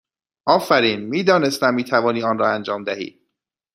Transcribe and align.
آفرین! 0.45 0.99
می 0.99 1.23
دانستیم 1.23 1.73
می 1.73 1.83
توانی 1.83 2.23
آن 2.23 2.37
را 2.37 2.53
انجام 2.53 2.83
دهی! 2.83 3.19